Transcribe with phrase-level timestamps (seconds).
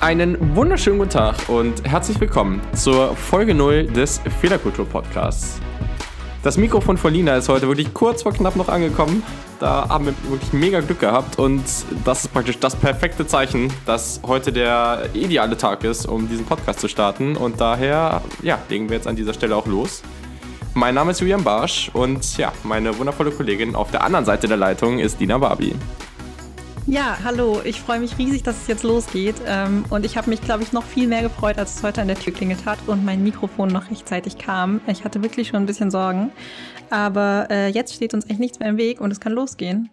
[0.00, 5.60] Einen wunderschönen guten Tag und herzlich willkommen zur Folge 0 des Fehlerkultur Podcasts.
[6.48, 9.22] Das Mikrofon von Lina ist heute wirklich kurz vor knapp noch angekommen.
[9.60, 11.62] Da haben wir wirklich mega Glück gehabt und
[12.06, 16.80] das ist praktisch das perfekte Zeichen, dass heute der ideale Tag ist, um diesen Podcast
[16.80, 20.00] zu starten und daher, ja, legen wir jetzt an dieser Stelle auch los.
[20.72, 24.56] Mein Name ist Julian Barsch und ja, meine wundervolle Kollegin auf der anderen Seite der
[24.56, 25.74] Leitung ist Dina Barbie.
[26.90, 27.60] Ja, hallo.
[27.64, 29.34] Ich freue mich riesig, dass es jetzt losgeht.
[29.46, 32.08] Ähm, und ich habe mich, glaube ich, noch viel mehr gefreut, als es heute an
[32.08, 34.80] der Tür klingelt hat und mein Mikrofon noch rechtzeitig kam.
[34.86, 36.32] Ich hatte wirklich schon ein bisschen Sorgen.
[36.88, 39.90] Aber äh, jetzt steht uns echt nichts mehr im Weg und es kann losgehen.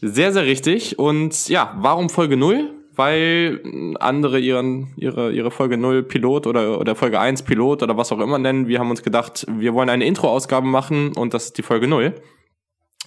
[0.00, 1.00] Sehr, sehr richtig.
[1.00, 2.70] Und ja, warum Folge 0?
[2.94, 3.60] Weil
[3.98, 8.20] andere ihren, ihre, ihre Folge 0 Pilot oder, oder Folge 1 Pilot oder was auch
[8.20, 8.68] immer nennen.
[8.68, 12.14] Wir haben uns gedacht, wir wollen eine Intro-Ausgabe machen und das ist die Folge 0.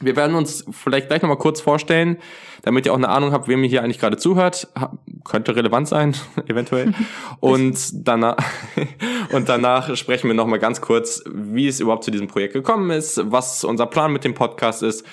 [0.04, 2.18] Wir werden uns vielleicht gleich nochmal kurz vorstellen,
[2.64, 4.68] damit ihr auch eine Ahnung habt, wem ihr hier eigentlich gerade zuhört.
[5.24, 6.16] könnte relevant sein,
[6.48, 6.94] eventuell.
[7.40, 8.38] Und danach,
[9.32, 13.20] und danach sprechen wir nochmal ganz kurz, wie es überhaupt zu diesem Projekt gekommen ist,
[13.32, 15.06] was unser Plan mit dem Podcast ist,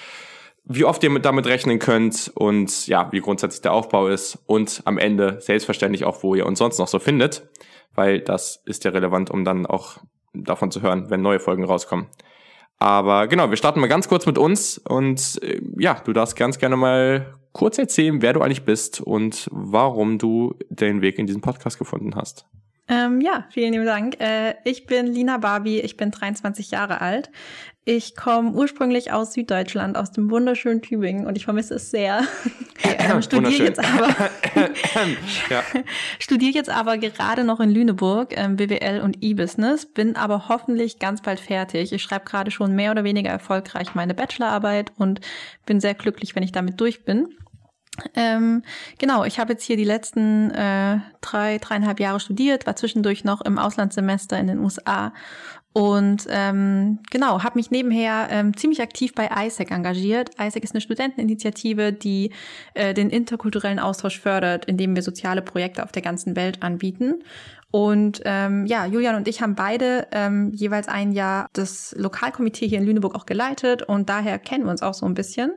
[0.65, 4.99] wie oft ihr damit rechnen könnt und ja, wie grundsätzlich der Aufbau ist und am
[4.99, 7.49] Ende selbstverständlich auch, wo ihr uns sonst noch so findet,
[7.95, 9.99] weil das ist ja relevant, um dann auch
[10.33, 12.07] davon zu hören, wenn neue Folgen rauskommen.
[12.81, 16.59] Aber genau, wir starten mal ganz kurz mit uns und äh, ja, du darfst ganz
[16.59, 21.43] gerne mal kurz erzählen, wer du eigentlich bist und warum du den Weg in diesen
[21.43, 22.47] Podcast gefunden hast.
[22.91, 24.21] Ähm, ja, vielen lieben Dank.
[24.21, 27.31] Äh, ich bin Lina Barbie, ich bin 23 Jahre alt.
[27.85, 32.25] Ich komme ursprünglich aus Süddeutschland, aus dem wunderschönen Tübingen und ich vermisse es sehr.
[32.99, 34.09] ähm, studiere jetzt aber
[35.51, 35.63] ja.
[36.19, 41.23] studiere jetzt aber gerade noch in Lüneburg ähm, BWL und E-Business, bin aber hoffentlich ganz
[41.23, 41.93] bald fertig.
[41.93, 45.21] Ich schreibe gerade schon mehr oder weniger erfolgreich meine Bachelorarbeit und
[45.65, 47.29] bin sehr glücklich, wenn ich damit durch bin.
[48.15, 48.63] Ähm,
[48.99, 53.41] genau, ich habe jetzt hier die letzten äh, drei, dreieinhalb Jahre studiert, war zwischendurch noch
[53.41, 55.13] im Auslandssemester in den USA
[55.73, 60.31] und ähm, genau, habe mich nebenher ähm, ziemlich aktiv bei ISEC engagiert.
[60.37, 62.33] ISEC ist eine Studenteninitiative, die
[62.75, 67.23] äh, den interkulturellen Austausch fördert, indem wir soziale Projekte auf der ganzen Welt anbieten.
[67.71, 72.79] Und ähm, ja, Julian und ich haben beide ähm, jeweils ein Jahr das Lokalkomitee hier
[72.79, 75.53] in Lüneburg auch geleitet und daher kennen wir uns auch so ein bisschen.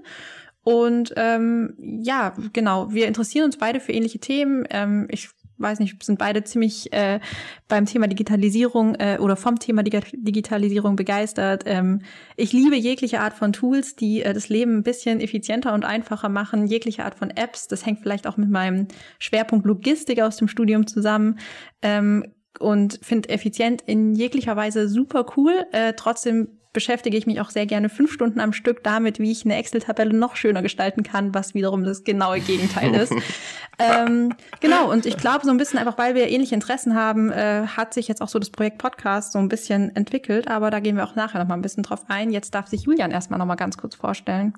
[0.63, 4.65] Und ähm, ja, genau, wir interessieren uns beide für ähnliche Themen.
[4.69, 7.19] Ähm, ich weiß nicht, sind beide ziemlich äh,
[7.67, 11.63] beim Thema Digitalisierung äh, oder vom Thema Dig Digitalisierung begeistert.
[11.65, 12.01] Ähm,
[12.35, 16.29] ich liebe jegliche Art von Tools, die äh, das Leben ein bisschen effizienter und einfacher
[16.29, 17.67] machen, jegliche Art von Apps.
[17.67, 18.87] Das hängt vielleicht auch mit meinem
[19.19, 21.39] Schwerpunkt Logistik aus dem Studium zusammen.
[21.81, 22.25] Ähm,
[22.59, 25.65] und finde effizient in jeglicher Weise super cool.
[25.71, 29.45] Äh, trotzdem beschäftige ich mich auch sehr gerne fünf Stunden am Stück damit, wie ich
[29.45, 33.13] eine Excel-Tabelle noch schöner gestalten kann, was wiederum das genaue Gegenteil ist.
[33.79, 37.67] ähm, genau, und ich glaube, so ein bisschen einfach, weil wir ähnliche Interessen haben, äh,
[37.67, 40.97] hat sich jetzt auch so das Projekt Podcast so ein bisschen entwickelt, aber da gehen
[40.97, 42.31] wir auch nachher noch mal ein bisschen drauf ein.
[42.31, 44.53] Jetzt darf sich Julian erstmal noch mal ganz kurz vorstellen.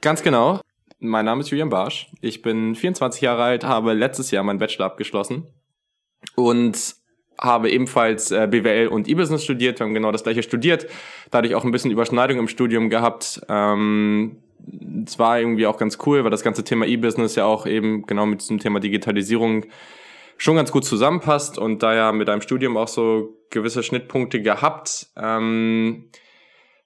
[0.00, 0.60] Ganz genau.
[0.98, 2.10] Mein Name ist Julian Barsch.
[2.20, 5.46] Ich bin 24 Jahre alt, habe letztes Jahr meinen Bachelor abgeschlossen
[6.34, 6.99] und
[7.40, 9.78] habe ebenfalls äh, BWL und E-Business studiert.
[9.78, 10.86] Wir haben genau das gleiche studiert.
[11.30, 13.40] Dadurch auch ein bisschen Überschneidung im Studium gehabt.
[13.48, 14.36] Ähm,
[15.06, 18.26] es war irgendwie auch ganz cool, weil das ganze Thema E-Business ja auch eben genau
[18.26, 19.64] mit diesem Thema Digitalisierung
[20.36, 25.08] schon ganz gut zusammenpasst und da ja mit einem Studium auch so gewisse Schnittpunkte gehabt.
[25.16, 26.10] Ähm,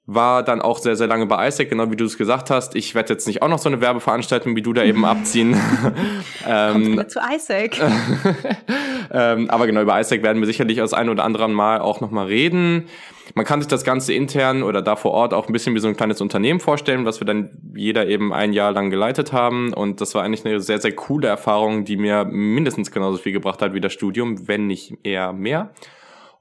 [0.06, 2.74] war dann auch sehr, sehr lange bei ISEC, genau wie du es gesagt hast.
[2.74, 5.56] Ich werde jetzt nicht auch noch so eine Werbeveranstaltung wie du da eben abziehen.
[6.46, 7.80] ähm, Kommt zu ISEC.
[9.12, 12.26] ähm, aber genau, über ISEC werden wir sicherlich aus ein oder anderen Mal auch nochmal
[12.26, 12.88] reden.
[13.34, 15.88] Man kann sich das Ganze intern oder da vor Ort auch ein bisschen wie so
[15.88, 19.72] ein kleines Unternehmen vorstellen, was wir dann jeder eben ein Jahr lang geleitet haben.
[19.72, 23.62] Und das war eigentlich eine sehr, sehr coole Erfahrung, die mir mindestens genauso viel gebracht
[23.62, 25.70] hat wie das Studium, wenn nicht eher mehr.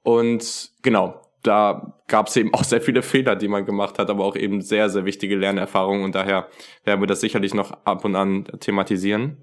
[0.04, 4.24] Und genau, da gab es eben auch sehr viele Fehler, die man gemacht hat, aber
[4.26, 6.48] auch eben sehr, sehr wichtige Lernerfahrungen und daher
[6.86, 9.38] werden wir das sicherlich noch ab und an thematisieren.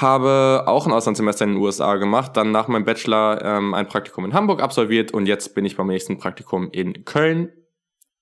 [0.00, 4.24] Habe auch ein Auslandssemester in den USA gemacht, dann nach meinem Bachelor ähm, ein Praktikum
[4.24, 7.52] in Hamburg absolviert und jetzt bin ich beim nächsten Praktikum in Köln.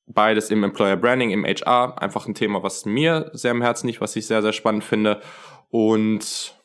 [0.06, 2.00] Beides im Employer Branding, im HR.
[2.00, 5.20] Einfach ein Thema, was mir sehr am Herzen liegt, was ich sehr, sehr spannend finde.
[5.68, 6.56] Und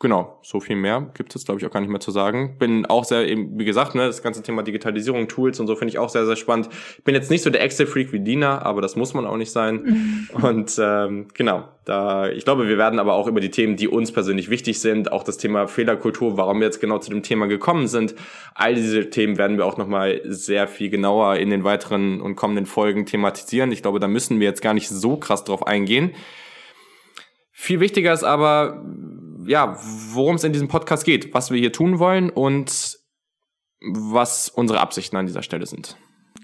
[0.00, 2.56] genau, so viel mehr gibt es, glaube ich, auch gar nicht mehr zu sagen.
[2.58, 5.90] Bin auch sehr, eben, wie gesagt, ne, das ganze Thema Digitalisierung, Tools und so finde
[5.90, 6.70] ich auch sehr, sehr spannend.
[7.04, 10.28] Bin jetzt nicht so der Excel-Freak wie Dina, aber das muss man auch nicht sein.
[10.42, 14.10] und ähm, genau, da, ich glaube, wir werden aber auch über die Themen, die uns
[14.10, 17.86] persönlich wichtig sind, auch das Thema Fehlerkultur, warum wir jetzt genau zu dem Thema gekommen
[17.86, 18.14] sind,
[18.54, 22.64] all diese Themen werden wir auch nochmal sehr viel genauer in den weiteren und kommenden
[22.64, 23.70] Folgen thematisieren.
[23.70, 26.12] Ich glaube, da müssen wir jetzt gar nicht so krass drauf eingehen.
[27.62, 28.82] Viel wichtiger ist aber,
[29.46, 29.76] ja,
[30.12, 32.98] worum es in diesem Podcast geht, was wir hier tun wollen und
[33.80, 35.96] was unsere Absichten an dieser Stelle sind.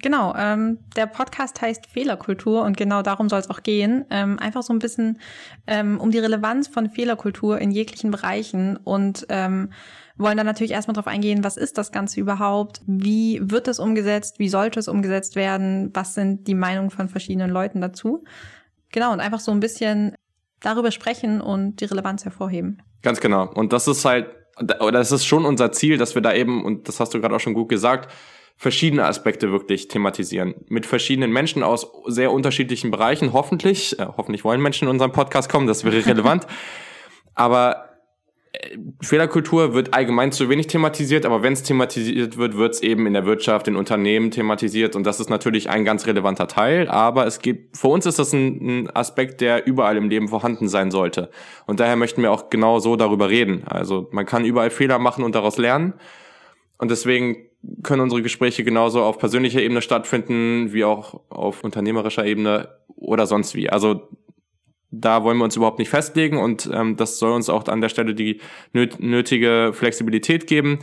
[0.02, 4.04] Genau, ähm, der Podcast heißt Fehlerkultur und genau darum soll es auch gehen.
[4.10, 5.18] Ähm, einfach so ein bisschen
[5.66, 9.70] ähm, um die Relevanz von Fehlerkultur in jeglichen Bereichen und ähm,
[10.18, 14.38] wollen dann natürlich erstmal darauf eingehen, was ist das Ganze überhaupt, wie wird es umgesetzt,
[14.38, 18.24] wie sollte es umgesetzt werden, was sind die Meinungen von verschiedenen Leuten dazu.
[18.92, 20.15] Genau, und einfach so ein bisschen
[20.66, 22.82] darüber sprechen und die Relevanz hervorheben.
[23.02, 23.48] Ganz genau.
[23.54, 24.26] Und das ist halt,
[24.58, 27.34] oder das ist schon unser Ziel, dass wir da eben, und das hast du gerade
[27.34, 28.12] auch schon gut gesagt,
[28.56, 30.54] verschiedene Aspekte wirklich thematisieren.
[30.68, 33.98] Mit verschiedenen Menschen aus sehr unterschiedlichen Bereichen, hoffentlich.
[33.98, 36.46] Äh, hoffentlich wollen Menschen in unseren Podcast kommen, das wäre relevant.
[37.34, 37.85] Aber
[39.00, 43.12] Fehlerkultur wird allgemein zu wenig thematisiert, aber wenn es thematisiert wird, wird es eben in
[43.12, 47.40] der Wirtschaft, in Unternehmen thematisiert und das ist natürlich ein ganz relevanter Teil, aber es
[47.40, 51.30] gibt, für uns ist das ein, ein Aspekt, der überall im Leben vorhanden sein sollte
[51.66, 53.64] und daher möchten wir auch genau so darüber reden.
[53.66, 55.94] Also man kann überall Fehler machen und daraus lernen
[56.78, 57.48] und deswegen
[57.82, 63.54] können unsere Gespräche genauso auf persönlicher Ebene stattfinden, wie auch auf unternehmerischer Ebene oder sonst
[63.54, 63.70] wie.
[63.70, 64.08] Also
[64.90, 67.88] da wollen wir uns überhaupt nicht festlegen und ähm, das soll uns auch an der
[67.88, 68.40] Stelle die
[68.72, 70.78] nötige Flexibilität geben.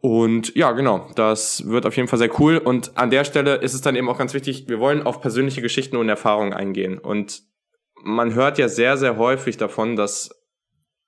[0.00, 2.58] Und ja, genau, das wird auf jeden Fall sehr cool.
[2.58, 5.62] Und an der Stelle ist es dann eben auch ganz wichtig, wir wollen auf persönliche
[5.62, 6.98] Geschichten und Erfahrungen eingehen.
[6.98, 7.42] Und
[8.04, 10.30] man hört ja sehr, sehr häufig davon, dass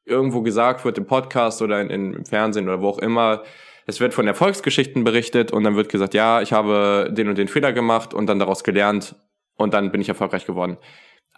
[0.05, 3.45] irgendwo gesagt wird im Podcast oder in, in, im Fernsehen oder wo auch immer,
[3.87, 7.49] es wird von Erfolgsgeschichten berichtet und dann wird gesagt, ja, ich habe den und den
[7.49, 9.17] Fehler gemacht und dann daraus gelernt
[9.57, 10.79] und dann bin ich erfolgreich geworden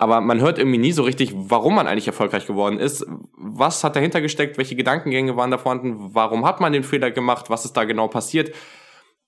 [0.00, 3.05] aber man hört irgendwie nie so richtig, warum man eigentlich erfolgreich geworden ist.
[3.37, 4.56] Was hat dahinter gesteckt?
[4.56, 6.14] Welche Gedankengänge waren da vorhanden?
[6.14, 7.50] Warum hat man den Fehler gemacht?
[7.50, 8.55] Was ist da genau passiert?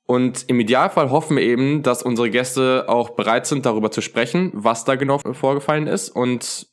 [0.06, 4.50] Und im Idealfall hoffen wir eben, dass unsere Gäste auch bereit sind, darüber zu sprechen,
[4.54, 6.08] was da genau vorgefallen ist.
[6.08, 6.68] Und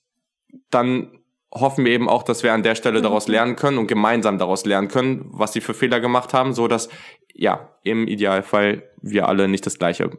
[0.70, 1.20] dann
[1.54, 3.34] hoffen wir eben auch, dass wir an der Stelle daraus mhm.
[3.34, 6.88] lernen können und gemeinsam daraus lernen können, was sie für Fehler gemacht haben, so dass,
[7.34, 10.10] ja, im Idealfall wir alle nicht das Gleiche,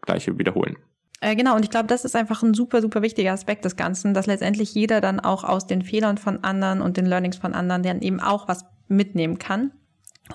[0.00, 0.78] Gleiche wiederholen.
[1.20, 4.14] Äh, genau, und ich glaube, das ist einfach ein super, super wichtiger Aspekt des Ganzen,
[4.14, 7.82] dass letztendlich jeder dann auch aus den Fehlern von anderen und den Learnings von anderen
[7.82, 9.72] dann eben auch was mitnehmen kann.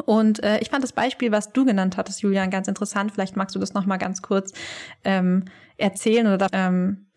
[0.05, 3.11] Und äh, ich fand das Beispiel, was du genannt hattest, Julian, ganz interessant.
[3.11, 4.51] Vielleicht magst du das nochmal ganz kurz
[5.03, 5.45] ähm,
[5.77, 7.07] erzählen oder ähm,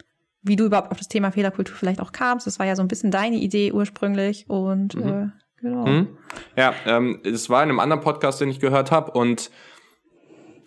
[0.43, 2.47] wie du überhaupt auf das Thema Fehlerkultur vielleicht auch kamst.
[2.47, 5.09] Das war ja so ein bisschen deine Idee ursprünglich und mhm.
[5.09, 5.27] äh,
[5.61, 5.87] genau.
[5.87, 6.09] Mhm.
[6.57, 9.51] Ja, ähm, es war in einem anderen Podcast, den ich gehört habe und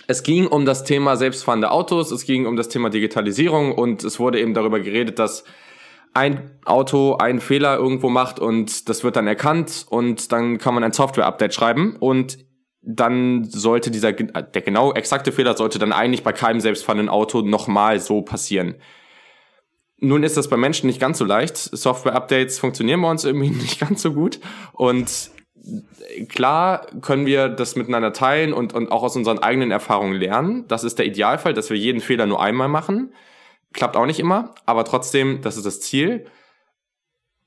[0.09, 4.19] es ging um das Thema selbstfahrende Autos, es ging um das Thema Digitalisierung und es
[4.19, 5.43] wurde eben darüber geredet, dass
[6.15, 10.83] ein Auto einen Fehler irgendwo macht und das wird dann erkannt und dann kann man
[10.83, 12.39] ein Software-Update schreiben und
[12.81, 17.99] dann sollte dieser, der genau exakte Fehler sollte dann eigentlich bei keinem selbstfahrenden Auto nochmal
[17.99, 18.77] so passieren.
[19.99, 21.55] Nun ist das bei Menschen nicht ganz so leicht.
[21.55, 24.39] Software-Updates funktionieren bei uns irgendwie nicht ganz so gut
[24.73, 25.29] und
[26.27, 30.65] klar können wir das miteinander teilen und, und auch aus unseren eigenen Erfahrungen lernen.
[30.67, 33.13] Das ist der Idealfall, dass wir jeden Fehler nur einmal machen.
[33.73, 36.25] Klappt auch nicht immer, aber trotzdem, das ist das Ziel.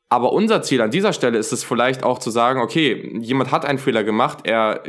[0.09, 3.65] Aber unser Ziel an dieser Stelle ist es vielleicht auch zu sagen, okay, jemand hat
[3.65, 4.83] einen Fehler gemacht, er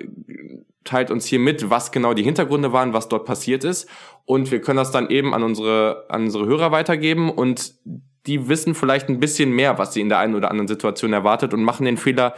[0.83, 3.89] teilt uns hier mit, was genau die Hintergründe waren, was dort passiert ist.
[4.25, 7.73] Und wir können das dann eben an unsere, an unsere Hörer weitergeben und
[8.25, 11.53] die wissen vielleicht ein bisschen mehr, was sie in der einen oder anderen Situation erwartet
[11.53, 12.35] und machen den Fehler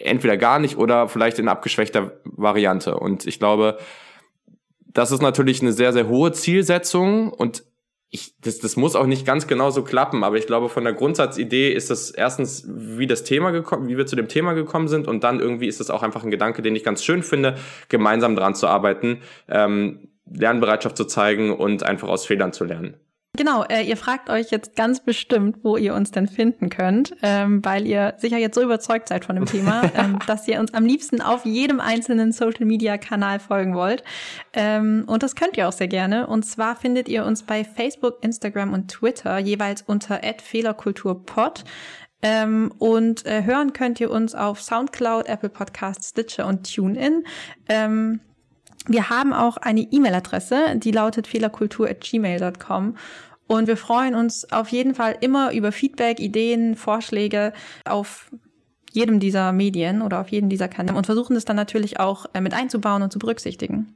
[0.00, 2.98] entweder gar nicht oder vielleicht in abgeschwächter Variante.
[2.98, 3.78] Und ich glaube,
[4.86, 7.64] das ist natürlich eine sehr, sehr hohe Zielsetzung und
[8.14, 10.92] ich, das, das muss auch nicht ganz genau so klappen, aber ich glaube, von der
[10.92, 15.08] Grundsatzidee ist das erstens, wie das Thema gekommen, wie wir zu dem Thema gekommen sind
[15.08, 17.56] und dann irgendwie ist es auch einfach ein Gedanke, den ich ganz schön finde,
[17.88, 22.96] gemeinsam dran zu arbeiten, ähm, Lernbereitschaft zu zeigen und einfach aus Fehlern zu lernen.
[23.34, 27.64] Genau, äh, ihr fragt euch jetzt ganz bestimmt, wo ihr uns denn finden könnt, ähm,
[27.64, 30.84] weil ihr sicher jetzt so überzeugt seid von dem Thema, ähm, dass ihr uns am
[30.84, 34.04] liebsten auf jedem einzelnen Social-Media-Kanal folgen wollt.
[34.52, 36.26] Ähm, und das könnt ihr auch sehr gerne.
[36.26, 41.64] Und zwar findet ihr uns bei Facebook, Instagram und Twitter jeweils unter @fehlerkulturpod.
[42.20, 47.24] Ähm, und äh, hören könnt ihr uns auf SoundCloud, Apple Podcasts, Stitcher und TuneIn.
[47.70, 48.20] Ähm,
[48.86, 52.96] wir haben auch eine E-Mail-Adresse, die lautet fehlerkultur.gmail.com.
[53.46, 57.52] Und wir freuen uns auf jeden Fall immer über Feedback, Ideen, Vorschläge
[57.84, 58.30] auf
[58.92, 62.40] jedem dieser Medien oder auf jedem dieser Kanäle und versuchen es dann natürlich auch äh,
[62.40, 63.94] mit einzubauen und zu berücksichtigen.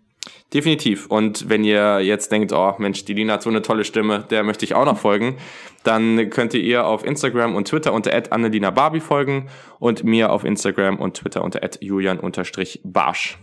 [0.52, 1.06] Definitiv.
[1.06, 4.42] Und wenn ihr jetzt denkt, oh Mensch, die Lina hat so eine tolle Stimme, der
[4.42, 5.36] möchte ich auch noch folgen,
[5.84, 10.98] dann könnt ihr auf Instagram und Twitter unter Annelina Barbie folgen und mir auf Instagram
[10.98, 13.38] und Twitter unter julian-barsch.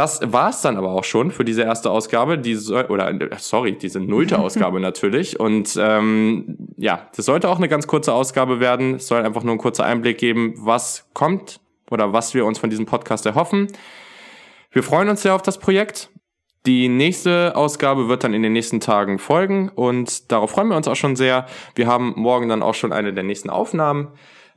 [0.00, 4.38] Das war's dann aber auch schon für diese erste Ausgabe, diese oder sorry, diese nullte
[4.40, 5.38] Ausgabe natürlich.
[5.38, 8.94] Und ähm, ja, das sollte auch eine ganz kurze Ausgabe werden.
[8.94, 12.70] Es soll einfach nur ein kurzer Einblick geben, was kommt oder was wir uns von
[12.70, 13.66] diesem Podcast erhoffen.
[14.70, 16.08] Wir freuen uns sehr auf das Projekt.
[16.64, 20.88] Die nächste Ausgabe wird dann in den nächsten Tagen folgen und darauf freuen wir uns
[20.88, 21.44] auch schon sehr.
[21.74, 24.08] Wir haben morgen dann auch schon eine der nächsten Aufnahmen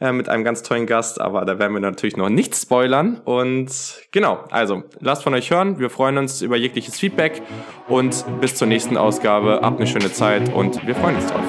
[0.04, 3.22] äh, mit einem ganz tollen Gast, aber da werden wir natürlich noch nicht spoilern.
[3.24, 3.70] Und
[4.12, 5.80] genau, also lasst von euch hören.
[5.80, 7.42] Wir freuen uns über jegliches Feedback
[7.88, 9.62] und bis zur nächsten Ausgabe.
[9.64, 11.46] Habt eine schöne Zeit und wir freuen uns drauf.